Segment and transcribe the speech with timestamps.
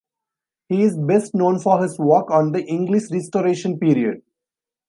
[0.69, 4.23] He is best known for his work on the English Restoration period.